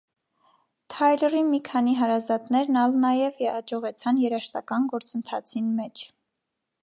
[0.93, 6.07] Թայլըրի մի քանի հարազատներն ալ նաեւ յաջողեցան երաժշտական գործընթացքին մէջ։